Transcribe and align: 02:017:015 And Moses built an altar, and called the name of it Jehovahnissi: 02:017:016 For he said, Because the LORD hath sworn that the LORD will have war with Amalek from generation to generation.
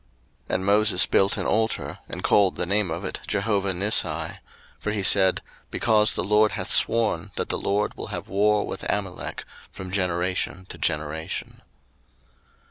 02:017:015 0.49 0.55
And 0.55 0.65
Moses 0.65 1.05
built 1.05 1.37
an 1.37 1.45
altar, 1.45 1.99
and 2.09 2.23
called 2.23 2.55
the 2.55 2.65
name 2.65 2.89
of 2.89 3.05
it 3.05 3.19
Jehovahnissi: 3.27 4.03
02:017:016 4.31 4.39
For 4.79 4.91
he 4.93 5.03
said, 5.03 5.43
Because 5.69 6.15
the 6.15 6.23
LORD 6.23 6.53
hath 6.53 6.71
sworn 6.71 7.29
that 7.35 7.49
the 7.49 7.59
LORD 7.59 7.95
will 7.95 8.07
have 8.07 8.27
war 8.27 8.65
with 8.65 8.81
Amalek 8.89 9.45
from 9.71 9.91
generation 9.91 10.65
to 10.69 10.79
generation. 10.79 11.61